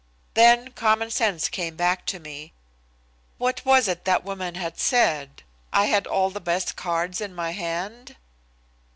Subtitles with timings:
[0.33, 2.53] Then common sense came back to me.
[3.37, 5.43] What was it that woman had said?
[5.71, 8.15] I had all the best cards in my hand?